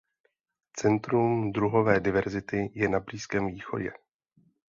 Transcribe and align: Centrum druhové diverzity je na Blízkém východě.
Centrum 0.73 1.51
druhové 1.51 1.99
diverzity 1.99 2.71
je 2.75 2.89
na 2.89 2.99
Blízkém 2.99 3.47
východě. 3.47 3.91